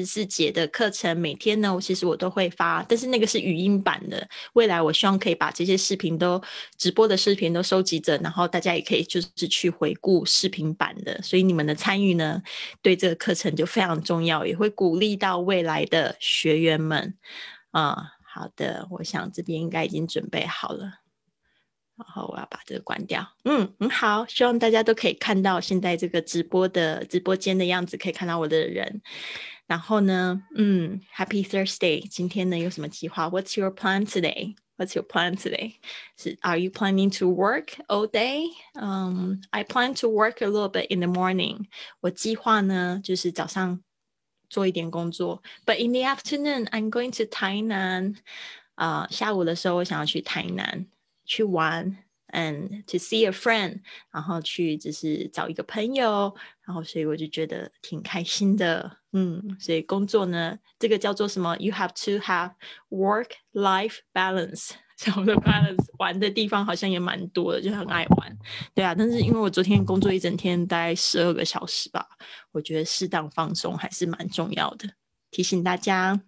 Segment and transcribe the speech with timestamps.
[0.00, 4.28] 十四节的课程，每天呢，我其实我都会发，但是那个是语音版的。
[4.54, 6.42] 未来我希望可以把这些视频都
[6.76, 11.20] 直播的视频都收集着，然后大家也可以就是去回顾视频版的。
[11.22, 12.42] 所以你们的参与呢，
[12.82, 17.14] 对这个课程就非常重要，也会鼓励到未来的学员们。
[17.70, 21.00] 啊，好的，我想这边应该已经准备好了。
[21.96, 23.28] 然后我要把这个关掉。
[23.44, 29.02] 嗯，很好，希望大家都可以看到现在这个直播的直播间的样子，可以看到我的人。
[29.69, 33.29] 然后呢，嗯，Happy Thursday，今天呢有什么计划？
[33.29, 34.55] What's your plan today?
[34.77, 35.75] What's your plan today?
[36.17, 38.47] 是 Are you planning to work all day?
[38.73, 41.67] Um, I plan to work a little bit in the morning.
[42.01, 43.81] 我计划呢就是早上
[44.49, 45.41] 做一点工作。
[45.65, 48.15] But in the afternoon, I'm going to 台南。
[48.75, 50.87] 啊，下午的时候我想要去台南。
[51.27, 51.97] 去玩
[52.32, 53.80] ，and to see a friend，
[54.10, 56.34] 然后去就是找一个朋友，
[56.64, 62.52] 然后所以我就觉得挺开心的，嗯，所以工作呢，这个叫做什么？You have to have
[62.88, 64.70] work-life balance。
[65.00, 68.36] 像我的 balance，玩的地方好像也蛮多的，就很爱玩，
[68.74, 68.94] 对啊。
[68.94, 72.06] 但是因为我昨天工作一整天，大概十二个小时吧，
[72.52, 74.90] 我觉得适当放松还是蛮重要的，
[75.30, 76.20] 提醒大家。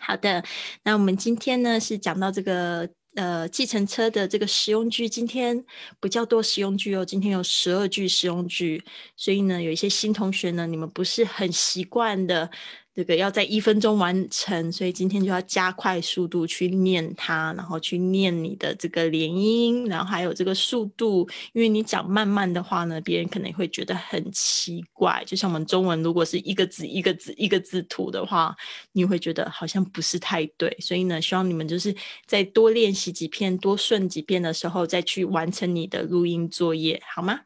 [0.00, 0.42] 好的，
[0.82, 2.88] 那我们今天呢是讲到这个。
[3.14, 5.64] 呃，计程车的这个实用句，今天
[6.00, 8.82] 不叫多实用句哦，今天有十二句实用句，
[9.16, 12.50] 所以呢，有一些新同学呢，你们不是很习惯的。
[12.94, 21.26] 这个要在一分钟完成，所以今天就要加快速度去念它，然后去念你的这个连音，然后还有这个速度。
[21.54, 25.22] 因为你讲慢慢的话呢，别人可能会觉得很奇怪。
[25.26, 28.54] 就像我们中文，如果是一个字一个字一个字吐的话，
[28.92, 30.76] 你会觉得好像不是太对。
[30.78, 31.94] 所以呢，希望你们就是
[32.26, 37.40] 再多练习几遍、多顺几遍的时候，再去完成你的录音作业，好吗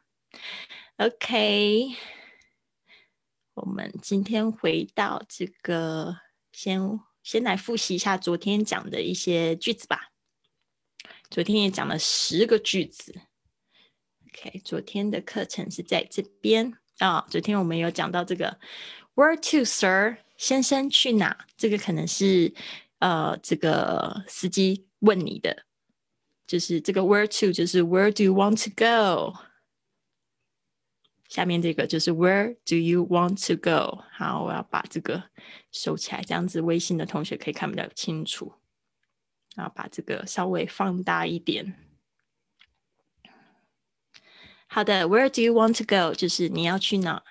[0.97, 2.16] ？OK。
[3.57, 6.15] 我们今天回到这个，
[6.51, 10.11] 先先来复习一下昨天讲的一些句子吧。
[11.31, 13.19] 昨天也讲了十个句子。
[14.27, 17.25] OK，昨天的课程是在这边啊。
[17.31, 18.59] 昨天我们有讲到这个
[19.15, 21.47] “Where to, sir？” 先生去哪？
[21.57, 22.53] 这个可能是
[22.99, 25.65] 呃，这个司机问你的，
[26.45, 29.46] 就是这个 “Where to” 就是 “Where do you want to go？”
[31.29, 34.03] 下面这个就是 Where do you want to go？
[34.11, 35.23] 好，我要把这个
[35.71, 38.53] 收起来，这样子微信的同学可以看比较清楚。
[39.55, 41.73] 然后把这个稍微放大一点。
[44.67, 46.13] 好的，Where do you want to go？
[46.13, 47.23] 就是你要去哪？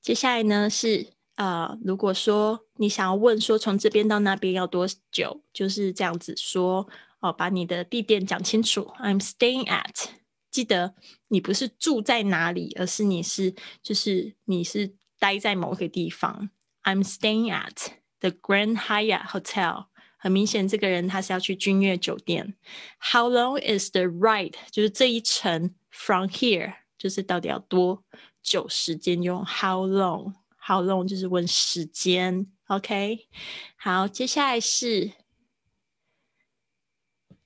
[0.00, 6.88] 接下来呢是啊，如果说你想要问说从这边到那边要多久，就是这样子说
[7.18, 8.92] 哦，把你的地点讲清楚。
[9.00, 10.23] I'm staying at。
[10.54, 10.94] 记得
[11.26, 16.48] 你不是住在哪里，而是你是就是你是待在某个地方。
[16.84, 17.88] I'm staying at
[18.20, 19.86] the Grand Hyatt Hotel。
[20.16, 22.54] 很明显，这个人他是要去君悦酒店。
[23.00, 24.54] How long is the ride？
[24.70, 28.04] 就是这一程 from here，就是到底要多
[28.40, 29.20] 久时间？
[29.20, 32.46] 用 How long？How long 就是问时间。
[32.68, 33.26] OK，
[33.74, 35.10] 好，接下来是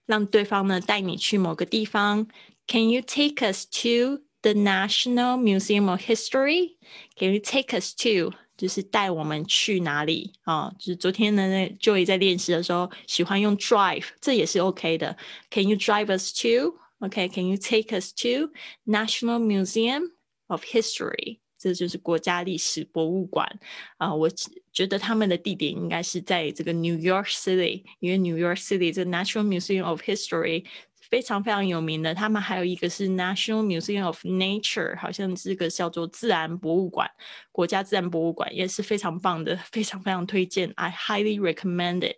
[0.05, 2.29] 让对方呢带你去某个地方。
[2.68, 6.78] Can you take us to the National Museum of History?
[7.18, 10.72] Can you take us to 就是带我们去哪里啊？
[10.78, 15.18] 就是昨天呢，那 Joy 在练习的时候喜欢用 drive，这也是 OK 的。
[15.50, 16.78] Can you drive us to?
[17.00, 18.54] OK, can you take us to
[18.86, 20.12] National Museum
[20.48, 21.40] of History？
[21.58, 23.60] 这就是国家历史博物馆
[23.98, 24.14] 啊。
[24.14, 24.30] 我
[24.72, 30.66] 觉得他们的地点应该是在这个 New York City，因为 New York City 这 National Museum of History
[31.11, 37.11] 非常非常有名的，他们还有一个是 National Museum of Nature，好像这个叫做自然博物馆，
[37.51, 40.71] 国家自然博物馆也是非常棒的，非常非常推荐。
[40.77, 42.13] I highly recommend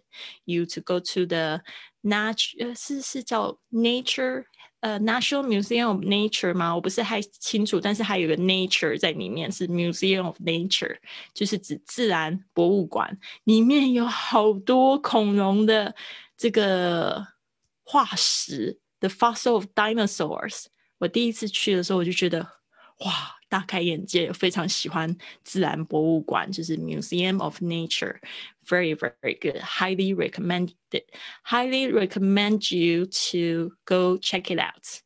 [0.44, 1.60] you to go to the
[2.02, 4.44] nature，是是叫 Nature，
[4.80, 6.74] 呃，National Museum of Nature 吗？
[6.74, 10.96] 我不是太清楚，但是还有个 Nature 在里面，是 Museum of Nature，
[11.32, 15.94] 就是指自然博物馆，里面有好多恐龙的
[16.36, 17.24] 这个。
[17.89, 20.65] 化石，the fossil of dinosaurs。
[20.99, 22.39] 我第一次去的时候，我就觉得
[22.99, 31.03] 哇，大开眼界，非常喜欢自然博物馆，就是 Museum of Nature，very very good, highly recommended,
[31.43, 35.01] highly recommend you to go check it out.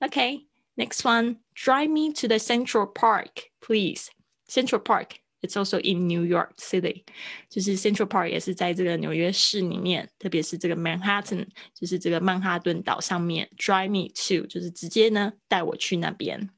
[0.00, 4.08] Okay, next one, drive me to the Central Park, please.
[4.48, 5.20] Central Park.
[5.40, 7.04] It's also in New York City，
[7.50, 13.50] 就是 Central Park 也是在这个纽约市里面，特别是这个 Manhattan，就是这个曼哈顿岛上面。
[13.56, 16.50] Drive me to 就是直接呢带我去那边。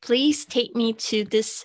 [0.00, 1.64] Please take me to this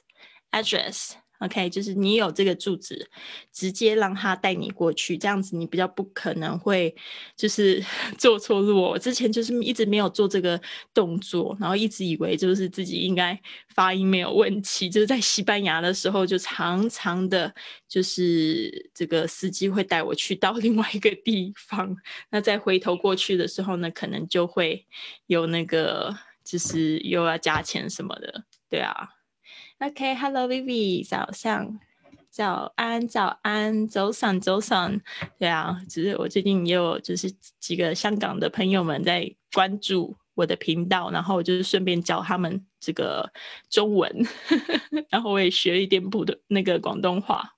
[0.52, 1.14] address.
[1.41, 3.07] OK，就是你有这个住址，
[3.53, 6.95] 直接让他带你过去，这样子你比较不可能会
[7.37, 7.85] 就是
[8.17, 8.81] 做错路。
[8.81, 10.59] 我之前就是一直没有做这个
[10.95, 13.39] 动作，然后一直以为就是自己应该
[13.75, 14.89] 发音没有问题。
[14.89, 17.53] 就是在西班牙的时候，就常常的，
[17.89, 21.95] 就是这个司机会带我去到另外一个地方，
[22.31, 24.87] 那再回头过去的时候呢，可能就会
[25.27, 29.09] 有那个就是又要加钱什么的，对啊。
[29.81, 31.81] OK，Hello，Vivi，早上，
[32.31, 35.01] 早安，早安，早上，早上，
[35.39, 43.31] 对啊，只是我最近也有就是几个香港的朋友们在关注我的频道，然后就是顺便教他们这个
[43.69, 44.11] 中文，
[45.11, 47.57] 然后我也学一点普的那个广东话。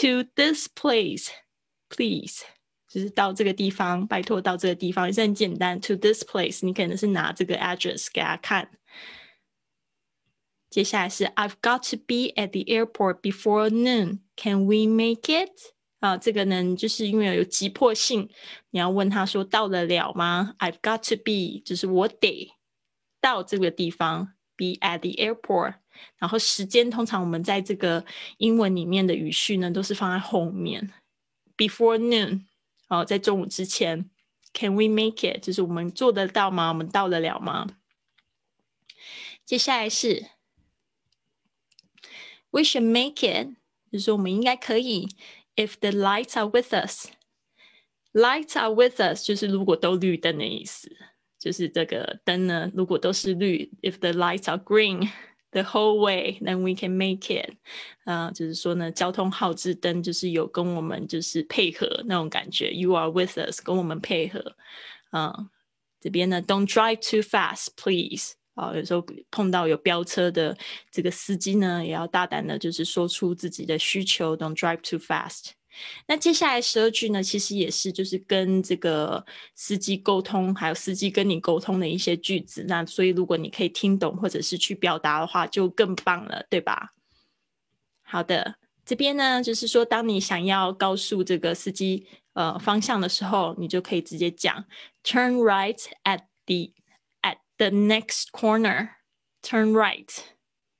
[0.00, 2.44] To this place，please，
[2.88, 5.78] 就是到这个地方，拜托到这个地方也是很简单。
[5.80, 8.70] To this place，你可能是拿这个 address 给他看。
[10.72, 14.20] 接下来是 I've got to be at the airport before noon.
[14.36, 15.50] Can we make it?
[16.00, 18.30] 啊，这个呢，就是因为有急迫性，
[18.70, 22.50] 你要问他说到得了吗？I've got to be，就是我得
[23.20, 25.74] 到这个地方，be at the airport。
[26.16, 28.06] 然后时间通常我们在这个
[28.38, 30.90] 英文里面的语序呢，都是放在后面
[31.54, 32.46] ，before noon，
[32.88, 34.08] 哦，在中午之前。
[34.54, 35.42] Can we make it？
[35.42, 36.68] 就是我们做得到吗？
[36.70, 37.66] 我们到得了吗？
[39.44, 40.26] 接下来是。
[42.51, 43.55] We should make it，
[43.91, 45.07] 就是我们应该可以。
[45.55, 50.95] If the lights are with us，lights are with us，就是如果都绿灯的意思。
[51.39, 55.07] 就是这个灯呢，如果都是绿，If the lights are green
[55.51, 57.53] the whole way，then we can make it。
[58.05, 62.71] 啊，就是说呢，交通号志灯就是有跟我们就是配合那种感觉。
[62.71, 64.55] You are with us，跟我们配合。
[65.11, 65.49] 啊，
[66.01, 68.33] 这边呢，Don't drive too fast，please。
[68.54, 70.56] 啊，有时候碰到有飙车的
[70.90, 75.52] 这个司机呢，也要大胆的，就是说出自己的需求，Don't drive too fast。
[76.06, 82.66] 那接下来十二句呢，其实也是就是跟这个司机沟通，还有司机跟你沟通的一些句子。
[82.68, 86.92] 那所以如果你可以听懂或者是去表达的话，就更棒了，对吧？
[88.02, 94.66] 好的，这边呢，就是说当你想要告诉这个司机呃方向的时候，你就可以直接讲
[95.02, 96.81] ，Turn right at the。
[97.62, 98.96] The next corner,
[99.40, 100.10] turn right.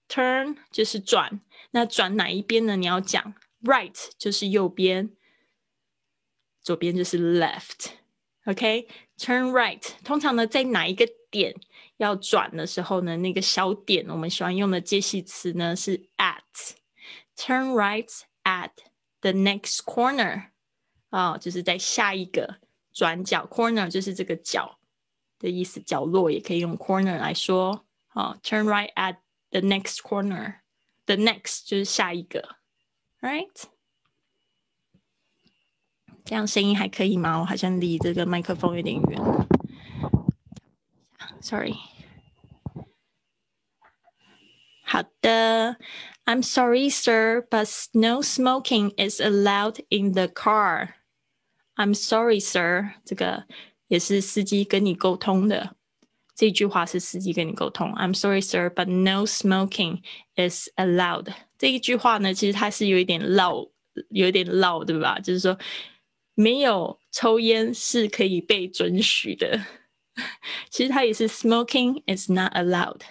[0.08, 1.40] Turn 就是转，
[1.70, 2.74] 那转哪一边呢？
[2.74, 5.12] 你要讲 right 就是右边，
[6.60, 7.92] 左边就是 left。
[8.46, 9.92] OK，turn right。
[10.02, 11.54] 通常呢，在哪一个点
[11.98, 13.16] 要转的时候呢？
[13.18, 16.72] 那个小点我们喜欢用的介系词呢是 at。
[17.36, 18.10] Turn right
[18.42, 18.72] at
[19.20, 20.46] the next corner。
[21.10, 22.56] 啊，就是在下一个
[22.92, 24.80] 转角，corner 就是这个角。
[25.41, 27.85] 的意思，角落也可以用 corner 来说。
[28.07, 29.17] 好，turn right at
[29.51, 32.57] the next corner。The next 就是下一个，
[33.21, 33.63] right？
[36.25, 37.39] 这样声音还可以吗？
[37.39, 39.21] 我好像离这个麦克风有点远。
[41.39, 41.75] Sorry。
[44.83, 45.77] 好的，
[46.25, 50.95] I'm sorry, sir, but no smoking is allowed in the car.
[51.75, 52.93] I'm sorry, sir。
[53.05, 53.45] 这个
[53.91, 55.75] 也是司机跟你沟通的
[56.35, 57.91] 这句话是司机跟你沟通。
[57.93, 60.01] I'm sorry, sir, but no smoking
[60.35, 61.33] is allowed。
[61.57, 63.67] 这一句话呢，其实它是有一点绕，
[64.09, 65.19] 有一点绕，对吧？
[65.19, 65.57] 就是说，
[66.35, 69.59] 没有抽烟是可以被准许的。
[70.69, 73.01] 其实它也是 smoking is not allowed。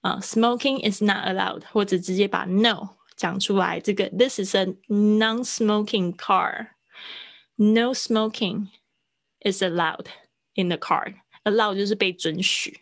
[0.00, 3.78] 啊，smoking is not allowed，或者直接把 no 讲出来。
[3.78, 8.66] 这个 this is a non-smoking car。No smoking。
[9.41, 10.05] Is allowed
[10.55, 11.13] in the car.
[11.43, 12.79] Allow 就是被准许，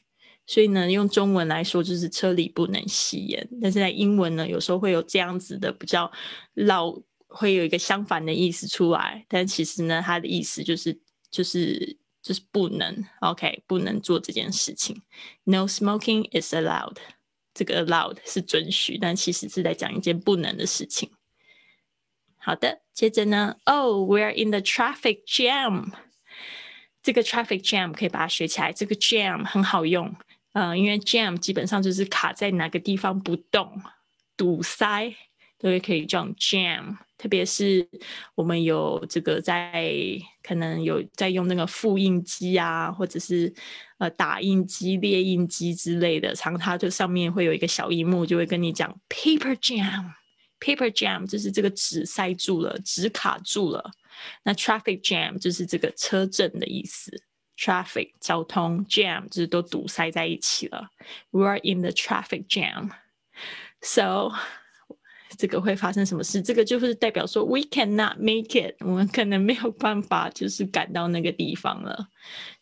[0.47, 3.47] 所以呢，用中文来说就是车里不能吸烟。
[3.61, 6.11] 但是在英文呢，有时候会有这样子的比较
[6.53, 9.25] 绕，会有一个相反的意思出来。
[9.27, 15.01] 但其实呢，它的意思就是就是就是不能，OK，不能做这件事情。
[15.43, 16.97] No smoking is allowed。
[17.53, 21.11] 这个 allowed 是准许，但其实是在讲一件不能的事情。
[22.37, 25.91] 好的，接着呢，Oh, we're in the traffic jam。
[27.05, 28.73] 这个 traffic jam 可以把它学起来。
[28.73, 30.11] 这个 jam 很好用，
[30.53, 33.79] 呃，因为 jam 基本上就是卡在哪个地方不动，
[34.35, 35.13] 堵塞，
[35.59, 36.97] 都可以叫 jam。
[37.15, 37.87] 特别是
[38.33, 39.85] 我们有这个在
[40.41, 43.53] 可能有在用那个复印机啊，或者是
[43.99, 50.05] 呃打印机、列印机之类的，常它就上面会有一个小荧幕，就会跟你讲 paper jam。
[50.59, 53.91] paper jam 就是这个纸塞住了，纸卡住了。
[54.43, 57.11] 那 traffic jam 就是这个车阵的意思
[57.57, 60.89] ，traffic 交通 jam 就是都堵塞在一起了。
[61.31, 62.91] We are in the traffic jam.
[63.81, 64.31] So
[65.37, 66.41] 这个会发生什么事？
[66.41, 72.07] 这个就是代表说，we cannot make it，我们可能没有办法，就是赶到那个地方了。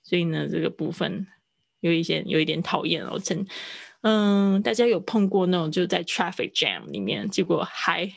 [0.02, 1.28] 所以呢，这个部分
[1.82, 3.20] 有一些有一点讨厌哦。
[3.20, 3.46] 真，
[4.02, 8.12] 嗯，大家有碰过那种就在 traffic jam 里面，结果还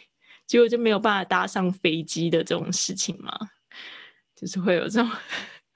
[0.47, 3.33] 结果就没有办法搭上飞机的这种事情吗？
[4.35, 5.11] 就是会有这种。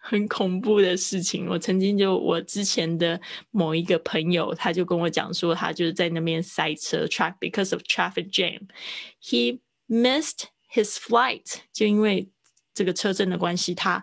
[0.02, 12.28] 很恐怖的事情，我曾经就我之前的某一个朋友，他就跟我讲说，他就是在那边塞车，track because of traffic jam，he missed his flight，就因为
[12.74, 14.02] 这个车阵的关系，他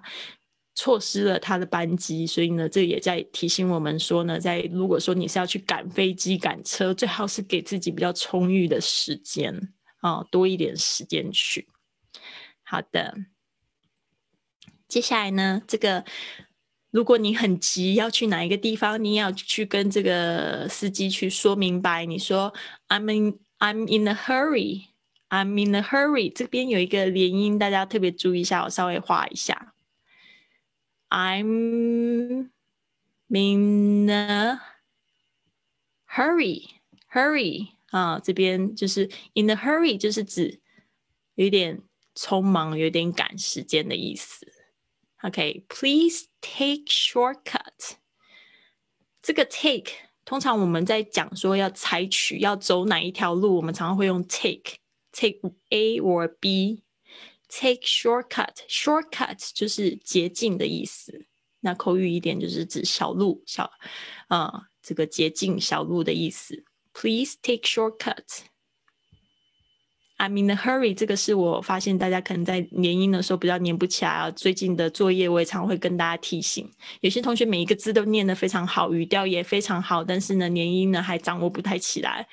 [0.76, 9.74] 错失了他的班机，所以呢，这也在提醒我们说呢，在如果说你是要去赶飞机、赶车，最好是给自己比较充裕的时间
[10.08, 11.68] 啊，多一点时间去。
[12.64, 13.18] 好的。
[14.88, 16.06] 接下来呢，这个
[16.92, 22.06] 如果你很急要去哪一个地方，你要去跟这个司机去说明白。
[22.06, 22.54] 你说
[22.88, 24.86] "I'm in I'm in a hurry,
[25.30, 29.74] I'm in a hurry"，这边有一个连音，大家特别注意一下，我稍微画一下。
[31.10, 32.50] I'm
[33.28, 34.60] in a
[36.08, 36.70] hurry,
[37.12, 40.60] hurry 啊，这边就是 in a hurry，就是指
[41.36, 41.82] 有点
[42.16, 44.52] 匆忙、有点赶时间的意思。
[45.24, 47.98] OK，please take shortcut.
[49.22, 49.92] 这个 take
[50.26, 54.78] 通常我们在讲说要采取要走哪一条路，我们常常会用 take
[55.12, 55.40] take
[55.70, 56.84] A or B.
[57.50, 58.56] Take shortcut.
[58.68, 61.28] Shortcut 就是捷径的意思。
[61.62, 63.72] 那口语一点就是指小路小
[64.28, 66.66] 啊，这个捷径小路的意思。
[67.00, 68.42] Please take shortcut.
[70.18, 74.32] I'm in a hurry，这个是我发现大家可能在连音的时候比较念不起来啊。
[74.32, 76.68] 最近的作业我也常会跟大家提醒，
[77.02, 82.28] 有些同学每一个字都念得非常好，语调也非常好，但是呢，连音呢还掌握不太起来。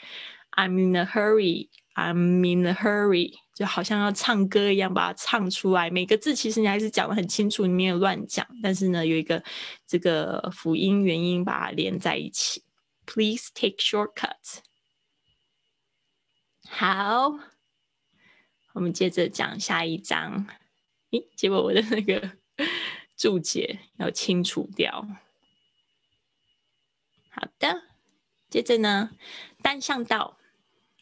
[0.53, 5.91] I'm in a hurry，I'm in a hurry，就好像要唱歌一样把它唱出来。
[5.91, 9.45] 每个字其实你还是讲得很清楚，你没有乱讲，但是呢，有一个
[9.87, 12.63] 这个辅音元音把它连在一起。
[13.07, 14.59] Please take shortcuts。
[16.69, 17.39] 好。
[18.73, 20.49] 我们接着讲下一章。
[21.11, 22.33] 咦，结果我的那个
[23.17, 25.07] 注解要清除掉。
[27.31, 27.85] 好的，
[28.51, 29.13] 接着呢，
[29.63, 30.39] 单向道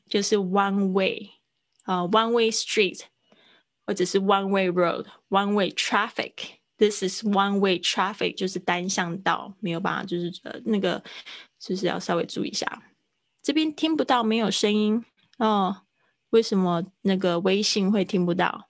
[0.06, 1.30] 就是 one way
[1.84, 3.04] 啊，one way street，
[3.86, 6.58] 或者是 one way road，one way traffic。
[6.76, 11.02] This is one way traffic，就是单向道，没有办法，就是呃那个，
[11.62, 12.82] 就是要稍微注意一下。
[13.40, 15.04] 这边听不到，没有声音
[15.38, 15.82] 哦。
[16.30, 18.68] 为什么那个微信会听不到？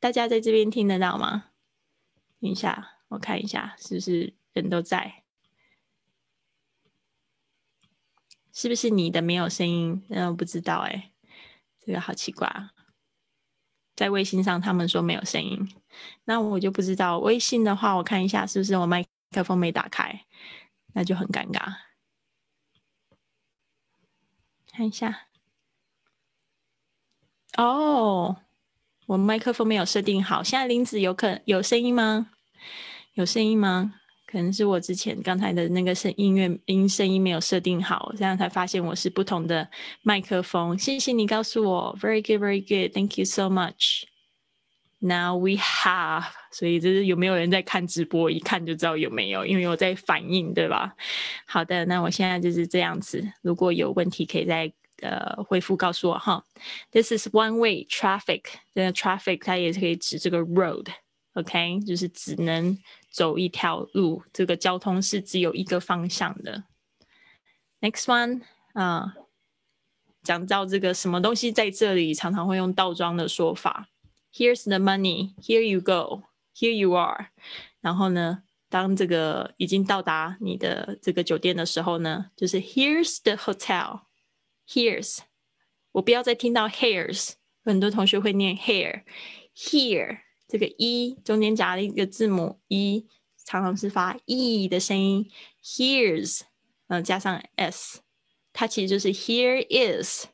[0.00, 1.50] 大家在这边听得到吗？
[2.40, 5.22] 等一下，我看一下是不是人都在？
[8.52, 10.02] 是不是你的没有声音？
[10.08, 11.12] 嗯，不知道哎，
[11.80, 12.70] 这个好奇怪。
[13.94, 15.68] 在微信上他们说没有声音，
[16.24, 17.18] 那我就不知道。
[17.20, 20.24] 微信的话，我看一下是不是我麦克风没打开，
[20.94, 21.74] 那就很尴尬。
[24.74, 25.26] 看一下。
[27.56, 28.36] 哦，
[29.06, 30.42] 我麦克风没有设定好。
[30.42, 32.30] 现在林子有可有声音吗？
[33.14, 33.94] 有声音吗？
[34.26, 39.70] 可能是我之前刚才的那个声音乐音声音没有设定好，这样才发现我是不同的
[40.02, 40.76] 麦克风。
[40.76, 44.02] 谢谢你告诉我，Very good, very good, thank you so much.
[44.98, 48.30] Now we have，所以这是有没有人在看直播？
[48.30, 50.94] 一看就知道有没有，因为我在反应，对吧？
[51.44, 53.22] 好的，那我现在就是这样子。
[53.42, 54.72] 如果有问题，可以再。
[55.02, 56.42] 呃，回复告诉我哈
[56.92, 58.44] ，This is one way traffic。
[58.72, 62.78] 这个 traffic 它也是可以指这个 road，OK，就是只能
[63.10, 66.64] 走一条路，这个交通是只有一个方向的。
[67.80, 68.42] Next one，
[68.72, 69.14] 啊，
[70.22, 73.88] 讲到这个什么东西在这里，常常会用倒装的说法。
[74.32, 76.22] Here's the money, here you go,
[76.54, 77.28] here you are。
[77.80, 84.02] 然后呢，当这个已经到达你的这个酒店的时候呢，就是 Here's the hotel。
[84.66, 85.18] Here's，
[85.92, 87.32] 我不要再听到 hairs，
[87.62, 89.02] 很多同学会念 hair。
[89.54, 93.06] Here 这个 e 中间夹了一个字母 e，
[93.44, 95.30] 常常是发 e 的声音。
[95.62, 96.40] Here's，
[96.88, 98.00] 嗯，加上 s，
[98.52, 100.26] 它其实就是 here is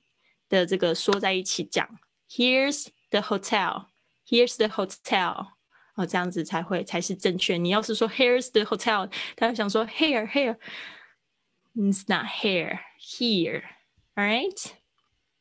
[0.49, 1.99] 的这个缩在一起讲。
[2.29, 5.49] Here's the hotel，Here's the hotel，
[5.96, 7.58] 哦，这样子才会才是正确。
[7.58, 14.72] 你要是说 Here's the hotel，他会想说 hair hair，It's not hair，here。All right，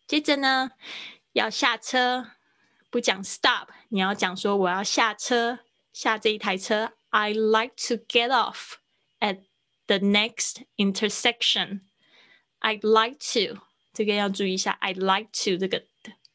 [0.08, 0.72] 接着呢，
[1.34, 2.32] 要下车，
[2.90, 5.60] 不讲 stop，你要讲说我要下车，
[5.92, 6.94] 下这一台车。
[7.12, 8.76] I'd like to get off
[9.20, 9.42] at
[9.88, 11.82] the next intersection.
[12.62, 13.62] I'd like to，
[13.94, 14.78] 这个要注意一下。
[14.82, 15.84] I'd like to 这个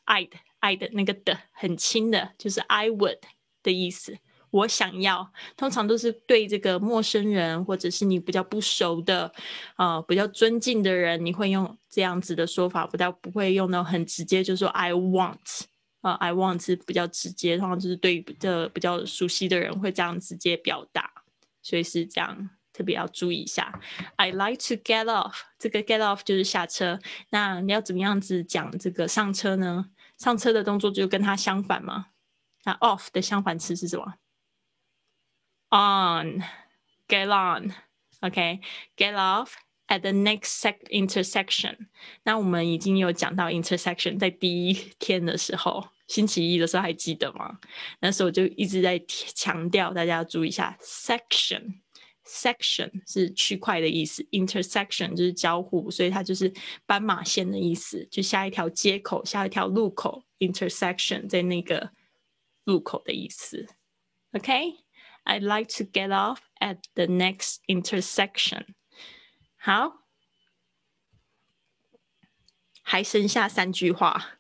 [0.05, 3.21] ，I'd I'd 那个的很轻的，就是 I would
[3.63, 4.19] 的意思。
[4.53, 9.33] 我想要，通常都是对这个陌生人，或者是你比较不熟的，
[9.77, 15.63] 呃，比较尊敬的人，你会用这样子的说法，不太不会用到很直接，就说 I want，
[16.03, 21.11] 啊，I want 是比较直接，通常就是对的比较熟悉的人会这样直接表达，
[21.63, 23.81] 所以是这样，特别要注意一下。
[24.17, 26.99] I like to get off，这个 get off 就是下车，
[27.31, 29.87] 那你要怎么样子讲这个上车呢？
[30.19, 32.09] 上车的动作就跟它相反吗？
[32.65, 34.15] 那 off 的相反词是什么
[35.72, 36.44] ？on,
[37.08, 37.74] get on,
[38.22, 38.62] OK,
[38.96, 39.56] get off
[39.88, 41.88] at the next sec intersection。
[42.24, 47.60] 那我们已经有讲到 intersection，在第一天的时候，星期一的时候还记得吗？
[48.00, 56.54] 那时候就一直在强调，大家要注意一下 section。section 是区块的意思，intersection 就是交互，所以它就是
[56.86, 61.92] 斑马线的意思，就下一条街口、下一条路口，intersection 在那个
[62.66, 63.66] 路口的意思。
[64.34, 64.81] OK。
[65.24, 68.66] I'd like to get off at the next intersection。
[69.58, 70.06] 好，
[72.82, 74.38] 还剩下三句话，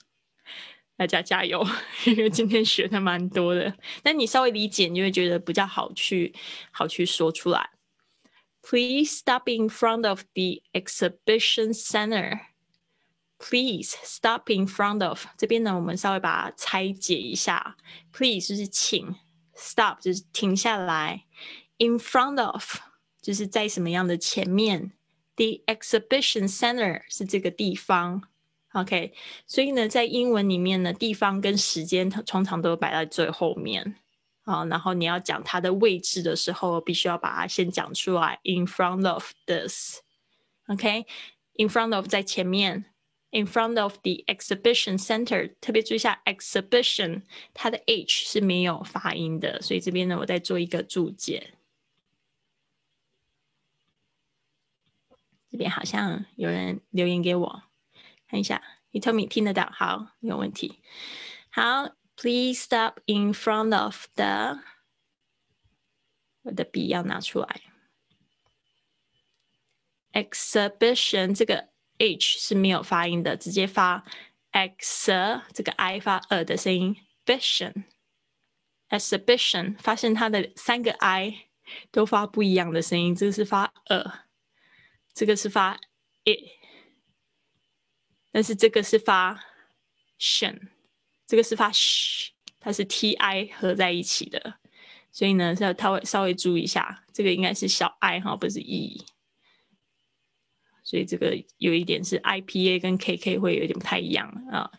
[0.95, 1.65] 大家加油，
[2.05, 3.77] 因为今天学的蛮多的。
[4.01, 6.33] 但你稍微理解，你就会觉得比较好去
[6.71, 7.71] 好去说出来。
[8.61, 12.39] Please stop in front of the exhibition center.
[13.37, 17.77] Please stop in front of 这边呢，我们稍微把它拆解一下。
[18.11, 19.15] Please 就是请。
[19.62, 21.24] Stop 就是停下来
[21.78, 22.78] ，In front of
[23.20, 24.90] 就是在什么样的前面
[25.36, 28.24] ，The exhibition center 是这个地方
[28.72, 29.14] ，OK。
[29.46, 33.94] 所以呢，在英文里面呢，地方跟时间通常都摆在最后面，
[34.42, 42.86] 啊，然后你要讲它的位置的时候，必须要把它先讲出来，In front of this，OK，In front of 在前面。
[43.32, 47.22] In front of the exhibition center，特别注意一下 exhibition，
[47.54, 51.54] 它的 h 是没有发音的，所以这边呢，我再做一个注解。
[55.50, 57.62] 这边好像有人留言给我，
[58.28, 60.80] 看一下，he told me 听得到，好，没有问题。
[61.50, 64.60] 好，please stop in front of the，
[66.42, 67.60] 我的笔要拿出来
[70.12, 71.71] ，exhibition 这个。
[72.10, 74.04] H 是没有发音的，直接发
[74.50, 75.12] x，
[75.52, 76.96] 这个 i 发呃的声音。
[77.24, 81.46] ，bition，exhibition，发现它的三个 i
[81.90, 84.24] 都发不一样的声音，这个是发呃，
[85.14, 85.78] 这个是发
[86.24, 86.36] i，
[88.32, 89.34] 但是这个是发
[90.18, 90.70] s h n
[91.26, 94.54] 这个是发 sh，它是 t i 合在一起的，
[95.12, 99.06] 所以呢，要稍微稍微注意一下，这个应该是小 i 哈，不是 e。
[100.92, 104.70] 所以这个有一点是 IPA 跟 KK 会有点不太一样啊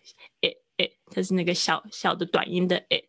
[0.41, 3.05] ，it it 它是那个小小的短音的 it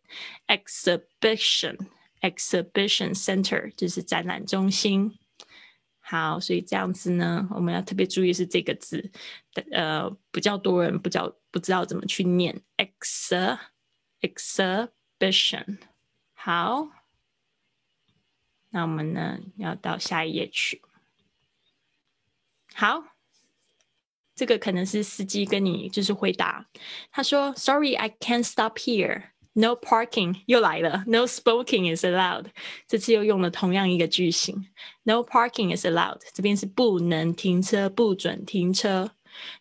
[0.47, 1.77] exhibition
[2.21, 5.19] exhibition center 就是展览中心。
[5.99, 9.11] 好，所以这样子呢，我们要特别注意是这个字，
[9.71, 13.55] 呃，比较多人不知道不知道怎么去念 ex
[14.19, 15.77] exhibition。
[16.33, 16.89] 好，
[18.71, 20.81] 那我们呢要到下一页去。
[22.74, 23.02] 好，
[24.34, 26.66] 这个可能是司机跟你就是回答。
[27.10, 29.30] 他说：“Sorry, I can't stop here.
[29.52, 32.46] No parking。”又来了，“No smoking is allowed。”
[32.86, 34.66] 这次又用了同样一个句型，“
[35.02, 39.12] No parking is allowed。”这边是不能停车，不准停车。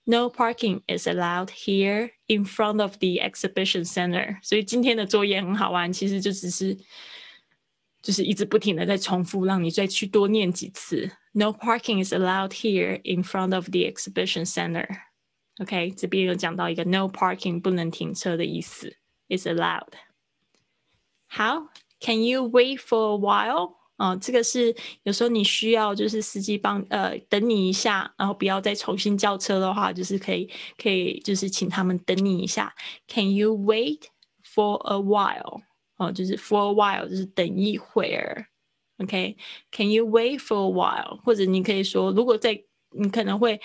[0.04, 4.38] No parking is allowed here in front of the exhibition center。
[4.44, 6.78] 所以今天的作业很好玩，其实就只是
[8.02, 11.12] 就是一直不停的在重复，让你再去多念几次。
[11.34, 18.96] No parking is allowed here in front of the exhibition center。OK，这边有讲到一个 no parking 不能停车的意思，
[19.28, 19.92] is allowed。
[21.28, 21.70] 好，
[22.00, 23.76] Can you wait for a while？
[23.98, 30.50] 啊，这个是有时候你需要就是司机帮呃等你一下，然后不要再重新叫车的话，就是可以
[30.82, 32.74] 可以就是请他们等你一下。
[33.08, 34.04] Can you wait
[34.46, 35.62] for a while？
[35.98, 38.48] 哦，就是 for a while 就是等一会儿。
[38.99, 41.21] OK，Can you wait for a while？
[41.23, 43.61] 或者你可以说，如果在你可能会。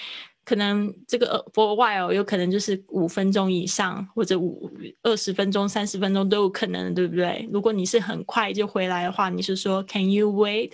[0.45, 4.67] 可能这个 for a while 有可能就是五分钟以上，或者五
[5.03, 7.47] 二十分钟、三十分钟都有可能，对不对？
[7.53, 10.71] 如果你是很快就回来的话，你是说 Can you wait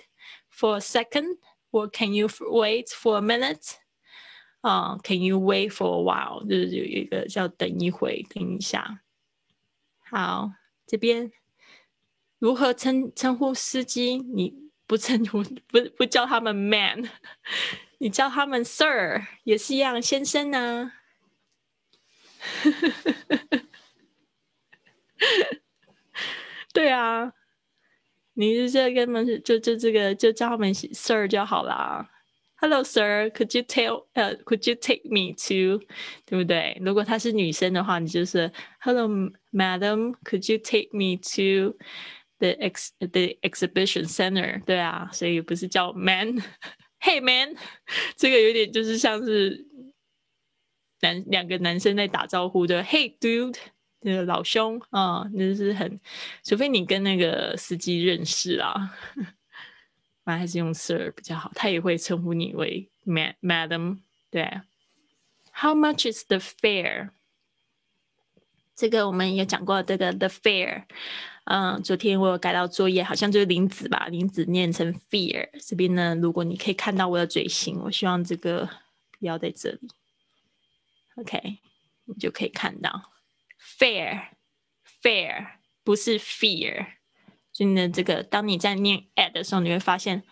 [0.50, 1.36] for a second?
[1.70, 3.74] 或 Can you wait for a minute?
[4.62, 6.48] 啊，Can you wait for a while？
[6.48, 9.02] 就是有一个叫等一会，等一下。
[10.10, 10.52] 好，
[10.86, 11.30] 这边
[12.46, 14.18] 如何称称呼司机？
[14.18, 14.54] 你
[14.86, 17.10] 不称呼不不叫他们 man。
[17.98, 20.92] 你叫他们 Sir 也是一样，先生呢？
[26.72, 27.32] 对啊，
[28.34, 32.08] 你是这根本就就这个就叫他们 Sir 就好啦。
[32.54, 35.84] Hello Sir，Could you tell 呃 Could you take me to
[36.24, 36.80] 对不对？
[36.80, 39.08] 如果她是女生的话，你就是 Hello
[39.52, 41.76] Madam，Could you take me to
[42.39, 44.63] the ex the exhibition center？
[44.65, 47.55] 对啊，所以不是叫 Man。Hey man，
[48.15, 49.65] 这个有点就是像是
[51.01, 52.83] 男两个男生在打招呼的。
[52.83, 53.57] Hey dude，
[54.01, 55.99] 那个老兄啊，那是很，
[56.43, 58.95] 除非你跟那个司机认识啊，
[60.23, 61.51] 反正还是用 Sir 比较好。
[61.55, 64.01] 他也会称呼你为 Ma Madam。
[64.29, 64.61] 对，
[65.53, 67.09] How much is the fare？
[68.75, 70.83] 这个我们也讲过，这个 the fare。
[71.46, 75.48] 嗯，昨天我有改到作业，好像就是林子吧，林子念成 fear。
[75.64, 78.68] 这边呢，如果你可以看到我的嘴型，我希望这个
[79.16, 79.88] 不要在这里。
[81.14, 81.60] OK，
[82.06, 83.12] 你就可以看到
[83.78, 85.46] fair，fair
[85.84, 86.94] 不是 fear。
[87.52, 90.24] 所以呢，这个当你在念 at 的时候，你会发现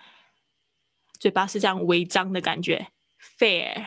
[1.20, 2.88] 嘴巴是这样微张的感觉
[3.38, 3.86] ，fair。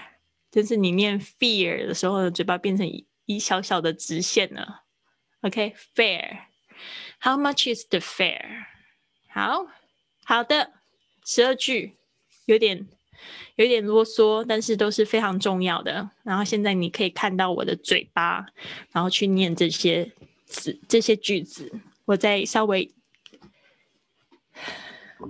[0.50, 2.88] 但是你念 fear 的时候，嘴巴变成
[3.26, 4.86] 一小小的直线了。
[5.42, 6.47] OK，fair。
[7.20, 8.66] How much is the fare？
[9.30, 9.68] 好
[10.24, 10.72] 好的，
[11.26, 11.98] 十二句
[12.46, 12.88] 有点
[13.56, 16.12] 有点啰嗦，但是都是非常重要的。
[16.24, 18.46] 然后现在你可以看到我的嘴巴，
[18.92, 20.14] 然后去念这些
[20.46, 21.82] 词、这些句子。
[22.06, 22.94] 我再稍微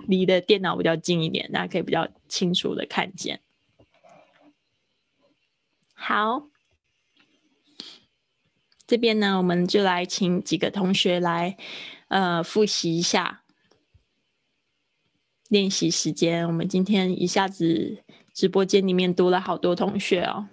[0.07, 3.41] 离的电脑比较近一点，大家可以比较清楚的看见。
[5.93, 6.49] 好。
[8.87, 11.57] 这边呢，我们就来请几个同学来，
[12.07, 13.43] 呃，复习一下
[15.49, 16.47] 练习时间。
[16.47, 18.01] 我们今天一下子
[18.33, 20.47] 直播间里面多了好多同学哦，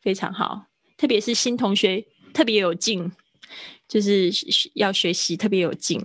[0.00, 3.12] 非常好，特别是新同学特别有劲，
[3.86, 4.30] 就是
[4.74, 6.02] 要学习特别有劲。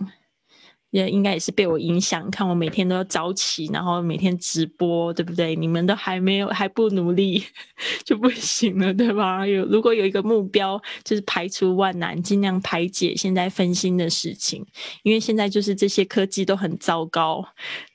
[0.92, 5.56] 也应该也是被我影响，看我每天都要早起，然后每天直播，对不对？
[5.56, 7.44] 你们都还没有还不努力
[8.06, 9.46] 就不行了，对吧？
[9.48, 14.66] 有如果有一个目标，就是排除万难，尽量排解现在分心的事情，
[15.04, 17.44] 因为现在就是这些科技都很糟糕。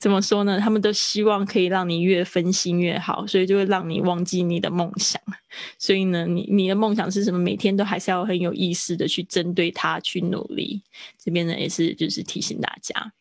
[0.00, 0.58] 怎么说呢？
[0.58, 5.20] 他们都希望可以让你越分心越好，所以就会让你忘记你的梦想。
[5.78, 7.38] 所以呢，你你的梦想是什么？
[7.38, 10.82] 每天都还是要很有意识的去针对它去努力。
[11.22, 12.85] 这边呢也是就是提醒大家。
[12.86, 13.12] 讲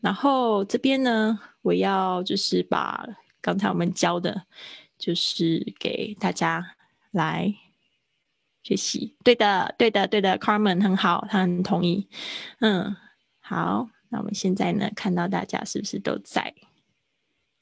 [0.00, 3.06] 然后这边呢，我要就是把
[3.40, 4.46] 刚才我们教的，
[4.98, 6.74] 就是给大家
[7.12, 7.54] 来
[8.64, 9.14] 学习。
[9.22, 12.08] 对的，对的，对的，Carmen 很好，他很同意。
[12.58, 12.96] 嗯，
[13.38, 16.52] 好，那我们现在呢，看到大家是不是都在？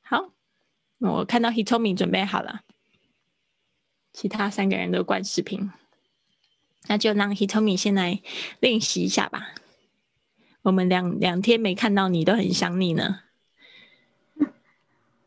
[0.00, 0.33] 好，
[0.98, 2.62] 我看到 Hitomi 准备好了。
[4.14, 5.70] 其他三个人都关视频，
[6.88, 8.22] 那就让 Hitomi 先来
[8.61, 9.55] 练习一下吧。
[10.62, 13.20] 我们两两天没看到你，都很想你呢。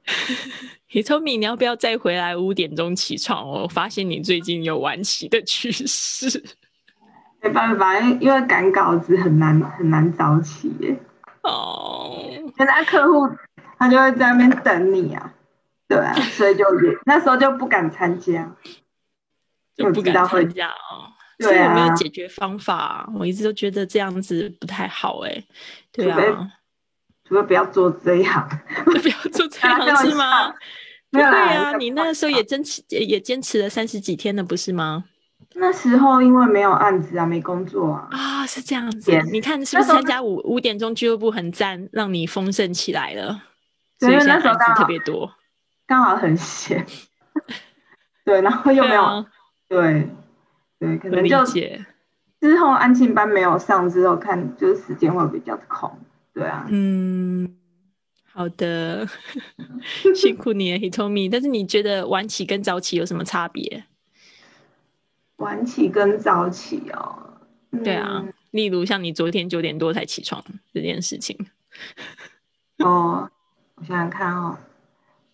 [0.89, 3.49] Hitomi，你要不要再回来五点钟起床？
[3.49, 6.43] 我发现你最近有晚起的趋势。
[7.41, 10.95] 没办法，因为赶稿子很难很难早起耶。
[11.41, 13.27] 哦，现在客户
[13.79, 15.33] 他就会在那边等你啊。
[15.87, 18.55] 对啊，所以就也那时候就不敢参加，
[19.75, 21.12] 就不敢参加哦。
[21.37, 23.09] 对啊，有没有解决方法？
[23.15, 25.43] 我一直都觉得这样子不太好哎。
[25.91, 26.19] 对啊，
[27.25, 28.47] 除非不要做这样，
[28.85, 30.53] 不要做这样是吗？
[31.11, 35.05] 对啊，你那个时候也坚持也坚持了三十几天了，不是吗？
[35.55, 38.07] 那时候因为没有案子啊，没工作啊。
[38.11, 39.11] 啊，是这样子。
[39.31, 43.43] 你看是不是参加五五点钟俱乐部很赞，让你丰盛起来了？
[43.99, 45.31] 所以那时候特别多，
[45.85, 46.85] 刚好很闲。
[48.25, 49.25] 对，然后又没有，
[49.69, 50.09] 对
[50.85, 51.45] 对，可能就
[52.41, 55.89] 之后安庆班没有上之后，看就是时间会比较空。
[56.33, 57.55] 对啊，嗯。
[58.35, 59.07] 好的，
[60.15, 61.29] 辛苦你了，Hitomi。
[61.31, 63.85] 但是你觉得晚起跟早起有什么差别？
[65.37, 67.37] 晚起跟早起哦，
[67.83, 70.43] 对啊，例如像你昨天九点多才起床
[70.73, 71.37] 这件事情。
[72.79, 73.29] 哦，
[73.75, 74.57] 我想想看哦，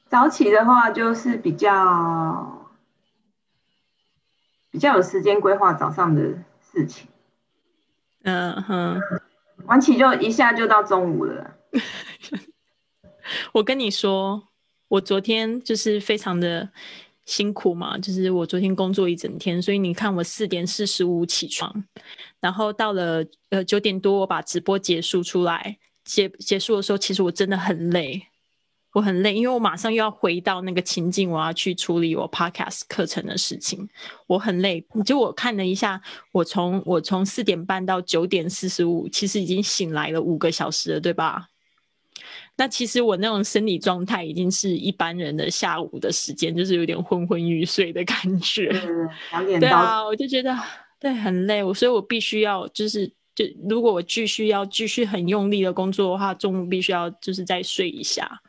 [0.09, 2.58] 早起的话就是比较
[4.71, 6.21] 比较有时间规划早上的
[6.71, 7.07] 事情。
[8.23, 8.99] 嗯哼，
[9.65, 11.55] 晚起就一下就到中午了。
[13.53, 14.49] 我跟你说，
[14.87, 16.69] 我昨天就是非常的
[17.25, 21.83] 辛苦嘛，就是我昨天工作一整天，所以你看我四点四十五起床，
[22.39, 28.27] 然后到了呃九点多我把直播结束出来，结结束的时候，其实我真的很累，
[28.93, 33.87] 我很累，因为我马上又要回到那个情境，我要去处理我 podcast 课程的事情，
[34.25, 34.83] 我很累。
[35.05, 41.47] 就我看了一下，我从我从四点半到九点四十五，其实已经醒来了五个小时了，对吧？
[42.57, 48.69] 那其实我那种生理状态已经是一般人的下午的时间，就是有点昏昏欲睡的感觉。
[49.31, 50.53] 两点对啊，我就觉得
[50.99, 58.41] 对很累，我所以我必须要就是就如果我继续要继续很用力的工作的话，中午必须要就是再睡一下。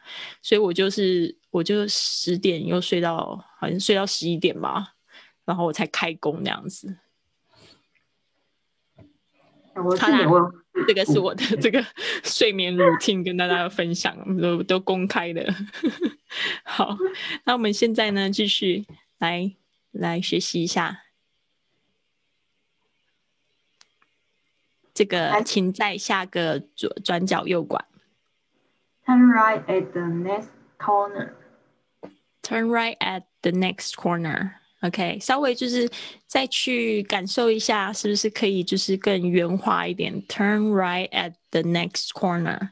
[0.42, 4.94] 所以我就是我就十点又睡到好像睡到十一点吧，
[5.44, 6.96] 然后我才开工那样子。
[9.76, 10.53] 我。
[10.87, 11.85] 这个是我的这个
[12.24, 15.55] 睡眠 routine，跟大家分享，都都公开的。
[16.64, 16.96] 好，
[17.44, 18.87] 那我们现在呢，继续
[19.18, 19.53] 来
[19.90, 21.03] 来学习一下
[24.92, 27.85] 这个，请在下个左转角右拐。
[29.07, 30.48] Turn right at the next
[30.79, 31.33] corner.
[32.42, 34.53] Turn right at the next corner.
[34.83, 35.90] OK，稍微就是
[36.26, 42.70] 再去感受一下，是不是可以就是更圆滑一点？Turn right at the next corner.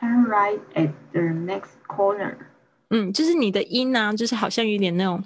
[0.00, 2.36] Turn right at the next corner.
[2.88, 5.22] 嗯，就是你的音呢，就是好像有点那种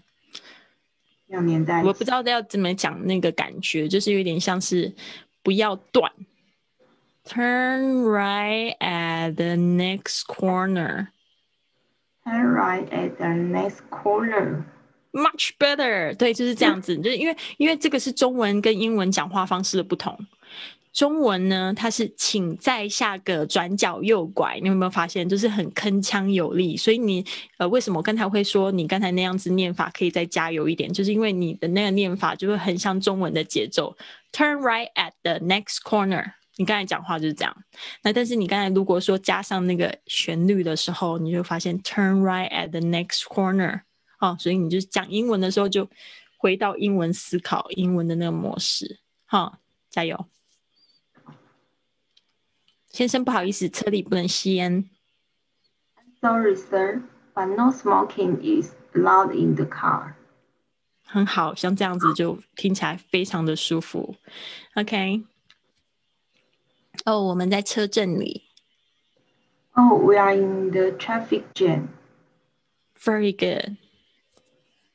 [1.28, 4.92] 要年代，我不知道要怎么讲那个感觉，就是有点像是
[5.43, 6.11] 不要断。
[7.25, 11.07] Turn right at the next corner.
[12.23, 14.63] Turn right at the next corner.
[15.11, 20.17] Much better，对，就是这样子，就是因为因为这个是中文跟英文讲话方式的不同。
[20.92, 26.76] 中文呢，它是请在下个转角右拐，你有没有发现，就是很铿锵有力？
[26.76, 27.24] 所以你
[27.58, 30.92] 呃，为什么我刚才会说你刚才那样子念法可以再加油一点？
[30.92, 33.96] 就是因为你的那个念法就会很像中文的节奏。
[34.32, 37.56] Turn right at the next corner，你刚才讲话就是这样。
[38.02, 43.82] 那但是你刚才如果说加上那个旋律的时候，你就发现 Turn right at the next corner。
[44.18, 45.88] 哦，所以你就讲英文的时候，就
[46.36, 48.98] 回到英文思考英文的那个模式。
[49.24, 50.26] 好，加油，
[52.89, 54.89] 先生，不好意思，车里不能吸烟。
[56.21, 57.03] Sorry, sir,
[57.33, 60.13] but no smoking is allowed in the car.
[61.05, 64.15] 很好，像这样子就听起来非常的舒服。
[64.75, 65.23] OK。
[67.05, 68.43] 哦，我们在车阵里。
[69.73, 71.89] Oh, we are in the traffic jam.
[72.97, 73.75] Very good.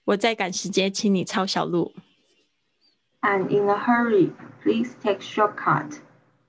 [0.04, 1.94] 我在赶时间，请你抄小路。
[3.20, 4.32] I'm in a hurry.
[4.62, 6.00] Please take shortcut.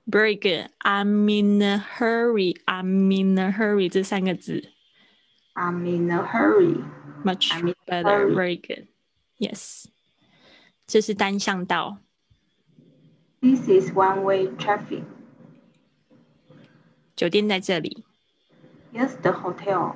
[0.06, 0.68] Very good.
[0.84, 2.56] I'm in a hurry.
[2.66, 3.88] I'm in a hurry.
[3.88, 4.70] 这三个字。
[5.54, 6.84] I'm in a hurry.
[7.24, 7.50] Much
[7.86, 8.26] better.
[8.32, 8.88] Very good.
[9.38, 9.86] Yes.
[10.86, 11.98] 这是单向道。
[13.40, 15.04] This is one-way traffic.
[17.14, 18.04] 酒店在这里。
[18.92, 19.94] Yes, the hotel.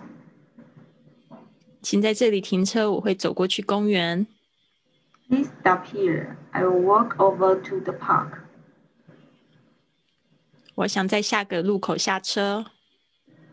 [1.83, 4.27] 请在这里停车，我会走过去公园。
[5.29, 6.37] Please stop here.
[6.53, 8.40] I will walk over to the park.
[10.81, 12.67] 我想在下个路口下车。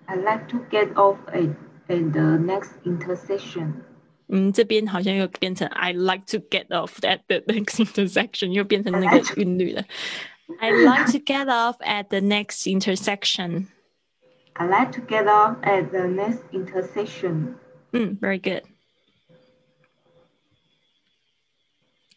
[0.07, 1.55] I'd like to get off at
[1.87, 3.83] at the next intersection.
[4.27, 9.83] 嗯，这边好像又变成 I like to get off at the next intersection，又变成那个韵律了。
[10.59, 13.67] I'd like to get off at the next intersection.
[14.55, 17.55] I'd like to get off at the next intersection.
[17.91, 18.63] Mm, very good.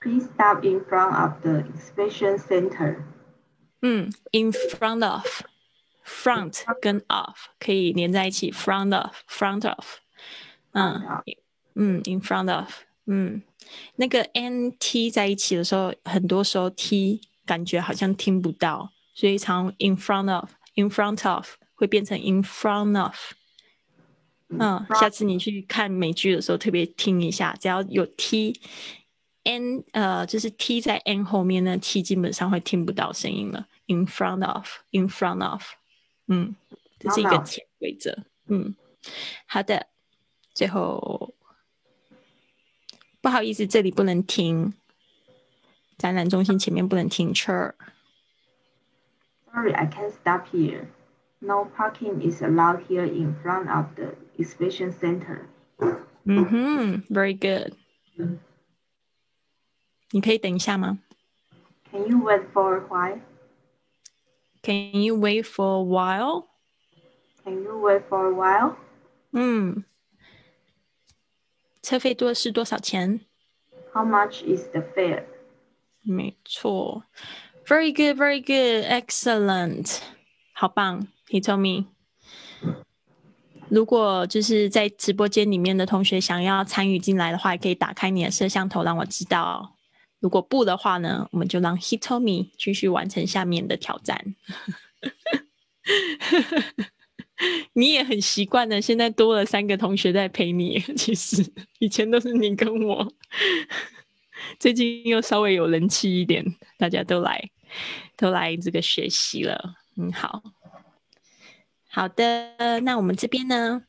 [0.01, 3.05] Please stop in front of the inspection center.
[3.82, 5.44] Mm, in front of,
[6.06, 9.86] front 跟 of 可以连在一起，front of, front of。
[10.74, 11.02] 嗯
[11.76, 12.70] 嗯，in front of，
[13.08, 13.42] 嗯，
[13.96, 23.16] 那个 n t 在一起的时候，很多时候 t 感觉好像听不到，所以常 in front of，in front of 会变成 in front of。
[24.50, 33.68] 嗯，下次你去看美剧的时候，特别听一下，只要有 t，n 呃，就是 t 在 n 后面呢，t 基本上会听不到声音了。
[33.87, 35.63] in front of，in front of，
[36.27, 36.55] 嗯，
[36.99, 38.25] 这是一个潜规则。
[38.49, 38.75] 嗯，
[39.47, 39.87] 好的，
[40.55, 41.35] 最后
[43.21, 44.75] 不好意思，这里不能停，
[45.99, 47.75] 展览中心前面不能停车。
[49.53, 50.87] Sorry, I can't stop here.
[51.39, 55.47] No parking is allowed here in front of the exhibition center.
[56.25, 57.03] Mm-hmm.
[57.09, 57.75] Very good.
[60.11, 60.99] 你可以等一下吗？
[61.91, 63.21] Can you wait for a while?
[64.63, 66.49] Can you wait for a while?
[67.45, 68.77] Can you wait for a while?
[69.33, 69.85] 嗯，
[71.83, 73.21] 车费多是多少钱？
[73.93, 75.25] How much is the fare?
[76.03, 77.05] 没错，
[77.67, 79.99] Very good, very good, excellent，
[80.53, 81.09] 好棒。
[81.29, 81.87] He told me，
[83.69, 89.75] 如果就是在直播间里面的同学想要参与进来的话，可以打开你的摄像头让我知道。
[90.22, 94.36] 如果不的话呢，我们就让 Hitomi 继续完成下面的挑战。
[97.74, 100.80] 你也很习惯的，现在多了三个同学在陪你。
[100.96, 101.44] 其实
[101.80, 103.12] 以前都是你跟我，
[104.60, 106.46] 最近又稍微有人气一点，
[106.78, 107.50] 大家都来，
[108.16, 110.44] 都来这个学习了，嗯好。
[111.90, 113.82] 好的，那我们这边呢，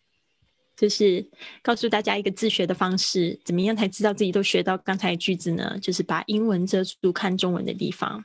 [0.77, 1.25] 就是
[1.63, 5.79] 告诉大家一个自学的方式，怎么样才知道自己都学到刚才句子呢？
[5.81, 8.25] 就是把英文遮住看中文的地方，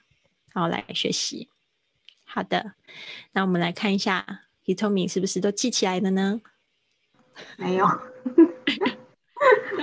[0.53, 1.49] 然后来学习。
[2.25, 2.73] 好的，
[3.33, 4.25] 那我们来看一下
[4.65, 6.41] me 是不是都记起来了呢？
[7.57, 7.85] 没有，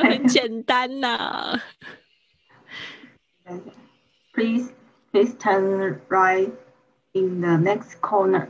[0.02, 1.60] 很简单呐。
[4.34, 4.72] Please,
[5.12, 6.50] please turn right
[7.12, 8.48] in the next corner.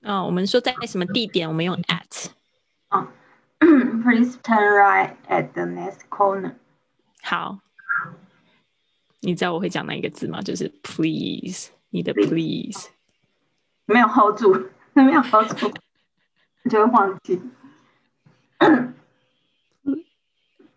[0.00, 2.30] 嗯，我们说在什么地点，我们用 at。
[3.58, 3.66] 啊，
[4.04, 6.52] Please turn right at the next corner。
[7.22, 7.58] 好，
[9.20, 10.40] 你知道我会讲哪一个字吗？
[10.42, 12.88] 就是 please，你的 please
[13.86, 15.72] 没有 hold 住， 没有 hold 住，
[16.70, 17.40] 就会忘记。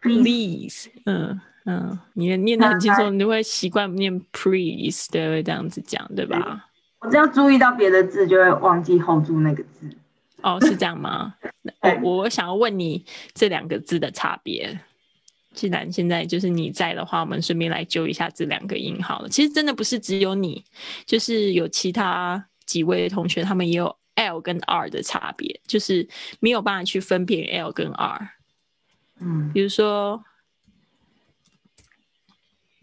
[0.02, 6.68] Please，嗯嗯，你念的很轻松，你就会习惯念 please，对，会这样子讲，对吧？
[7.02, 9.88] 我只要注意到别的字，就会忘记 hold 住那个字。
[10.44, 11.36] 哦，是这样吗？
[12.04, 14.80] 我 我想要问你这两个字的差别。
[15.54, 19.28] 既然现在就是你在的话，我们顺便来揪一下这两个音好了。
[19.28, 20.64] 其实真的不是只有你，
[21.06, 26.08] 就是有其他几位同学，他们也有 L 跟 R 的差别，就是
[26.40, 28.32] 没有办法去分辨 L 跟 R。
[29.20, 30.24] 嗯，比如说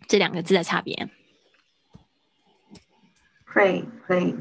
[0.06, 1.08] 这两个字的差别。
[3.50, 4.36] play play，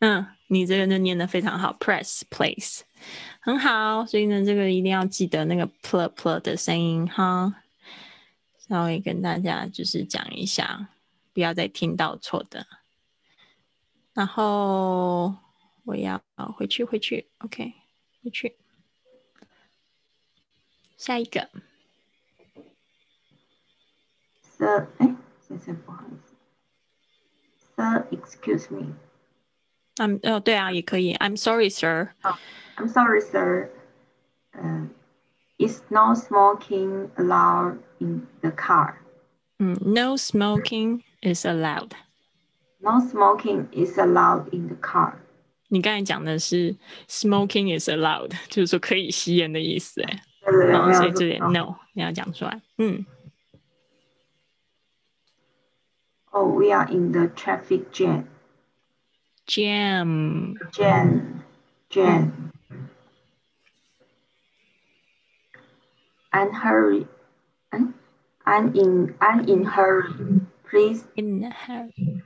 [0.00, 1.74] 嗯，你这个就念的非常好。
[1.80, 2.82] Press place，
[3.40, 4.04] 很好。
[4.04, 7.62] 所以呢，这个一定要记得那个 pl pl 的声音哈。
[8.58, 10.88] 稍微跟大家就是讲一下，
[11.32, 12.66] 不要再听到错的。
[14.12, 15.34] 然后
[15.84, 16.22] 我要
[16.54, 17.72] 回去，回去，OK，
[18.22, 18.56] 回去。
[20.98, 21.48] 下一个。
[24.58, 25.16] Sir，哎，
[25.46, 26.34] 先生不好意思。
[27.77, 28.93] Sir，excuse me。
[29.97, 31.13] 嗯，哦，对啊，也可以。
[31.15, 32.09] I'm sorry, sir.
[32.77, 33.69] I'm sorry, sir.
[34.53, 34.89] 嗯，
[35.59, 38.95] Is no smoking allowed in the car?
[39.59, 41.91] 嗯，No smoking is allowed.
[42.79, 45.13] No smoking is allowed in the car.
[45.69, 46.75] 你刚才讲的是
[47.07, 50.23] smoking is allowed，就是说可以吸烟的意思，哎，
[50.69, 53.05] 然后所以这点 no 你要讲出来，嗯。
[56.32, 58.28] Oh, we are in the traffic jam.
[59.46, 60.56] Jam.
[60.72, 61.44] Jam.
[61.88, 62.52] Jam.
[66.32, 67.08] And hurry.
[67.72, 69.14] I'm in.
[69.20, 70.40] I'm in hurry.
[70.68, 71.04] Please.
[71.16, 72.22] In a hurry.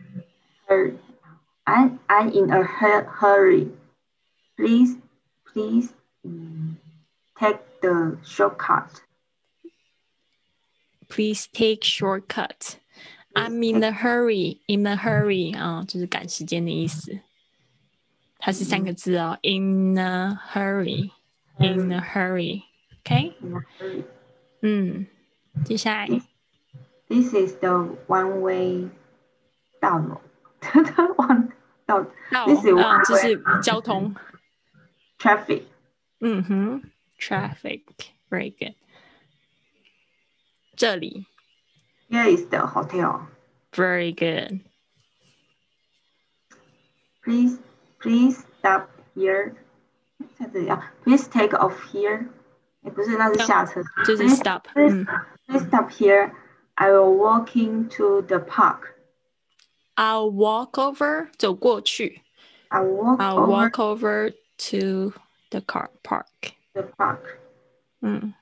[0.69, 0.99] Hurry.
[1.67, 2.01] I'm.
[2.09, 3.71] I'm in a hurry.
[4.57, 4.97] Please.
[5.53, 5.93] Please.
[6.27, 6.77] Mm,
[7.39, 9.03] take the shortcut.
[11.09, 12.79] Please take shortcut.
[13.34, 17.20] I'm in a hurry, in a hurry 啊，就是赶时间的意思。
[18.40, 21.12] 它是三个字哦，in a hurry,
[21.60, 22.64] in a hurry,
[23.02, 23.34] OK？
[24.62, 25.06] 嗯，
[25.64, 26.08] 接下来，
[27.08, 28.90] This is the one way
[29.80, 30.20] 道路，
[31.18, 31.50] 往
[31.86, 32.04] 道，
[32.46, 34.16] This is one way，这是交通，
[35.20, 35.64] traffic。
[36.20, 36.82] 嗯哼，
[37.20, 37.84] traffic,
[38.30, 38.74] very good。
[40.76, 41.28] 这里。
[42.12, 43.28] Here is the hotel.
[43.74, 44.62] Very good.
[47.24, 47.58] Please,
[48.00, 49.54] please stop here.
[50.40, 52.28] 在这里啊，Please take off here.
[52.82, 53.82] 也不是，那是下车。
[54.06, 54.64] 就是 stop.
[54.74, 55.06] Please,
[55.48, 56.32] please stop here.
[56.76, 58.94] I will walk into the park.
[59.96, 61.30] I'll walk over.
[61.38, 62.22] 走过去。
[62.70, 63.20] I'll walk.
[63.20, 65.14] I'll over walk over to
[65.50, 66.28] the car park.
[66.74, 67.40] The park.
[68.02, 68.34] 嗯。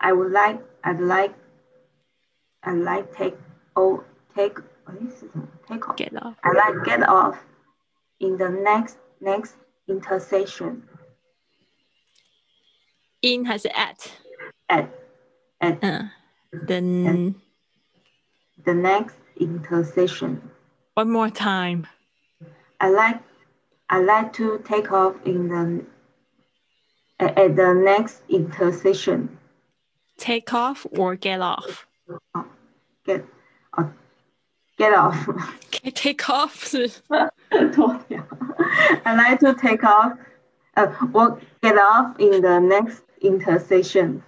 [0.00, 1.34] I would like, I'd like,
[2.62, 3.36] I'd like take
[3.76, 4.02] oh
[4.34, 4.58] take
[5.68, 5.96] take off.
[5.96, 6.34] Get off.
[6.42, 7.38] I like get off
[8.20, 9.56] in the next next
[9.88, 10.82] intersection.
[13.22, 14.12] In has at.
[14.68, 14.90] At.
[15.60, 15.84] At.
[15.84, 16.04] Uh,
[16.52, 17.34] then.
[18.64, 20.50] The next intersection.
[20.94, 21.86] One more time.
[22.80, 23.20] I like
[23.90, 25.84] I like to take off in the
[27.18, 29.39] at the next intersection
[30.19, 31.85] take off or get off?
[33.05, 33.25] Get,
[33.77, 33.87] uh,
[34.77, 35.27] get off.
[35.93, 36.73] take off
[39.05, 40.17] I like to take off,
[40.75, 44.21] uh, walk, get off in the next intersection.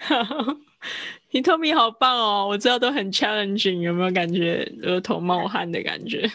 [0.00, 0.56] 好，
[1.30, 2.46] 你 Tommy 好棒哦！
[2.48, 6.30] 我知道都很 challenging，有没有感觉额头冒汗的感觉？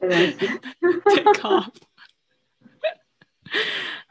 [0.00, 1.70] Take off。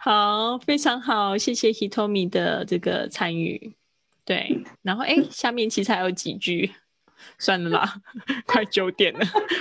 [0.05, 3.76] 好，非常好，谢谢 Hitomi 的这个参与。
[4.24, 6.72] 对，然后哎，下面其实还有几句，
[7.38, 7.94] 算了啦，
[8.44, 9.20] 快九点了，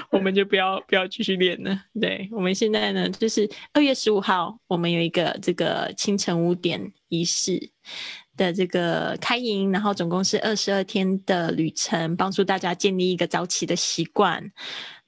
[0.09, 1.79] 我们就不要不要继续练了。
[2.01, 7.69] 对，我们现在呢，就是二月十五号，我们有一个这个清晨五点仪式
[8.35, 14.51] 的这个开营，然后总共是二十二天的旅程，帮助大家建立一个早起的习惯。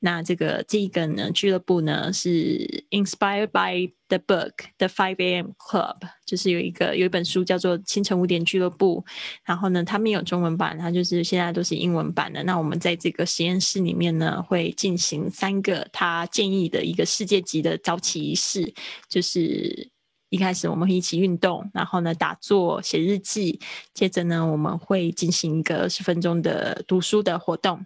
[0.06, 5.52] 那这个这个呢，俱乐部呢是 inspired by the book The Five A.M.
[5.58, 5.96] Club，
[6.26, 9.02] 就是有一个有一本书叫做《清晨五点俱乐部》，
[9.46, 12.44] 然后呢，它没有中文版，它就是现在都是英文版的。
[12.44, 18.74] 那我们在这个实验室里面呢，会进行三个他建议的一个世界级的早起仪式，
[19.08, 19.90] 就是
[20.28, 23.58] 一开始我们会一起运动，然后呢打坐、写日记，
[23.94, 27.86] 接着呢我们会进行一个二十分钟的读书的活动。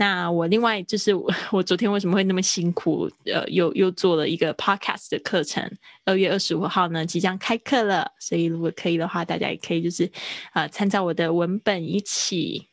[0.00, 3.06] 那我另外就是我 我昨天为什么会那么辛苦？
[3.26, 5.62] 呃，又又做了一个 podcast 的课程，
[6.06, 10.10] 二月二十五号呢即将开课了，所以如果可以的话，大家也可以就是
[10.52, 12.66] 啊参照我的文本一起。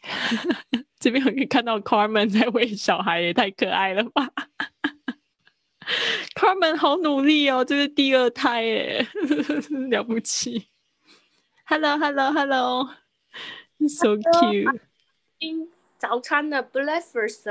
[0.98, 4.30] 这边可以看到 Carmen 在喂小孩，也太可爱了吧
[6.34, 9.06] ！Carmen 好努力哦，这是第二胎耶，
[9.90, 10.68] 了不起。
[11.66, 14.80] Hello，Hello，Hello，so cute。
[15.99, 17.49] 早餐的 breakfast，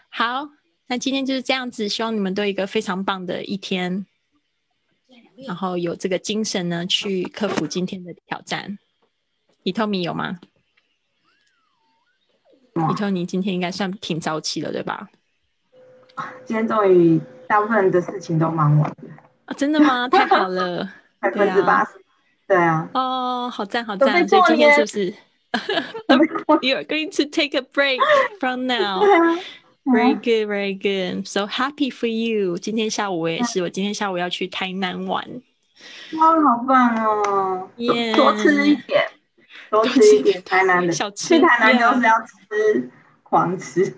[0.09, 0.47] 好，
[0.87, 4.05] 那今天就是这样子，希望你们都一个非常棒的一天，
[5.47, 8.77] 然后有这个精神呢去克服今天的挑战。
[9.63, 10.39] 伊托米有吗？
[12.89, 15.09] 伊托尼今天应该算挺早起了，对吧？
[16.45, 18.95] 今天终于大部分的事情都忙完了。
[19.45, 20.07] 啊，真的吗？
[20.09, 20.91] 太好了。
[21.19, 21.91] 百分之八十，
[22.47, 22.89] 对啊。
[22.93, 24.27] 哦，好赞，好赞！
[24.27, 25.13] 所以今天是不是
[26.61, 27.99] ？You are going to take a break
[28.39, 29.03] from now.
[29.83, 31.27] Very good, very good.
[31.27, 32.57] So happy for you.
[32.57, 35.27] 今天下午我也是，我今天下午要去台南玩。
[36.13, 37.69] 哇，好棒哦！
[37.77, 39.03] 耶多吃一点，
[39.71, 41.29] 多吃一点台南的小吃。
[41.29, 42.89] 去台南就是要吃，
[43.23, 43.97] 狂吃。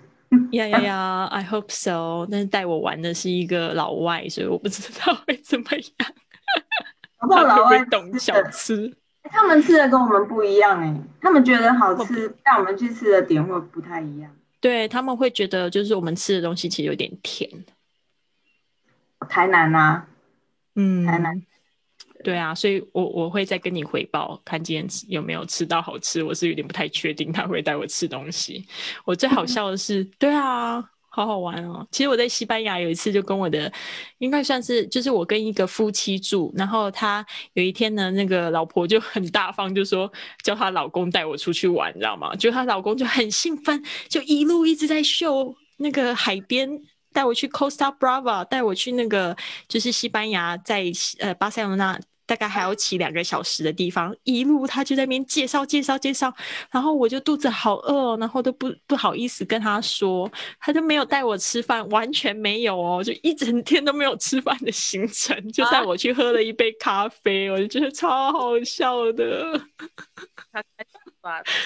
[0.52, 2.26] 呀呀呀！I hope so.
[2.30, 7.44] 但是带我玩的是一个老外，所以我不知道会怎么样。
[7.44, 8.92] 老外懂小吃，
[9.24, 14.30] 他们吃的跟我们不一样哎，他们觉得好吃，但我们去吃的点会不太一样。
[14.64, 17.46] 对他们会觉得就是我们吃的东西其实有点甜。
[19.28, 20.08] 台南啊，
[20.74, 21.42] 嗯，台南，
[22.24, 26.22] 对啊，所以我我会再跟你回报，看今天有没有吃到好吃。
[26.22, 28.66] 我是有点不太确定他会带我吃东西。
[29.04, 30.92] 我最好笑的是，对啊。
[31.14, 31.86] 好好玩哦！
[31.92, 33.72] 其实我在西班牙有一次就跟我的，
[34.18, 40.12] 应该算是就是我跟一个夫妻住，然后他有一天呢，那个老婆就很大方，就说
[40.42, 42.34] 叫她老公带我出去玩，你知道吗？
[42.34, 46.68] 就她老公就很兴奋，就一路一直在秀那个海边，
[47.12, 49.36] 带我去 Costa Brava，带我去那个
[49.68, 50.84] 就是西班牙在
[51.20, 51.96] 呃巴塞罗那。
[52.26, 56.32] 大概还要骑两个小时的地方，一路他就在那边介绍介绍介绍，
[56.70, 69.60] 然后我就肚子好饿，然后都不不好意思跟他说，他就没有带我吃饭，完全没有哦，就一整天都没有吃饭的行程，就带我去喝了一杯咖啡，我就觉得超好笑的。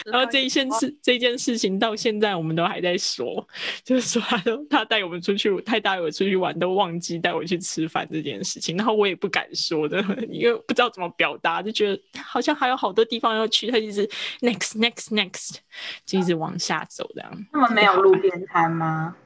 [0.05, 3.47] 然后这一件事，这件事情到现在我们都还在说，
[3.83, 10.01] 就是说他都他带我们出去，他带我出去玩都忘记带我去吃饭这件事情，然后我也不敢说的，
[10.31, 14.07] 因为不知道怎么表达，就觉得好像还有好多地方要去，他一直
[14.41, 15.57] next next next
[16.07, 17.47] 就一直往下走这样。
[17.53, 19.17] 他们没有路边摊吗？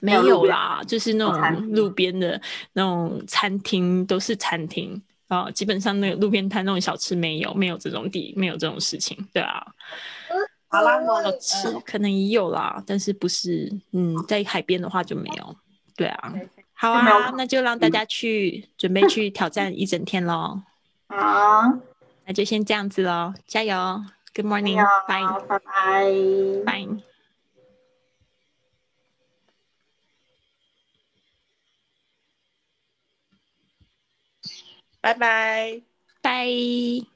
[0.00, 2.40] 没有啦，就是那种路边的
[2.72, 5.00] 那种餐厅，都是餐厅。
[5.36, 9.66] 啊，基本上那个路边摊那种小吃没有，没有这种地，没有这种事情，对啊。
[10.68, 15.56] 好啦，小吃可能也有啦，但是不是，嗯，在海边的话就没有，
[15.96, 16.32] 对啊。
[16.72, 20.62] 好啊，那就让大家去准备去挑战一整天喽。
[21.08, 21.62] 好，
[22.24, 23.74] 那就先这样子喽，加油
[24.34, 24.76] ，Good morning，
[25.06, 26.04] 拜拜拜
[26.64, 27.11] 拜。
[35.02, 35.82] 拜拜，
[36.22, 37.11] 拜。